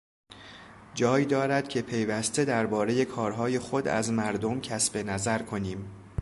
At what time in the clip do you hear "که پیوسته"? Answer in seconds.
1.67-2.45